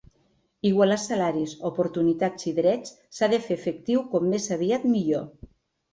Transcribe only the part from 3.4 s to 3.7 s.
fer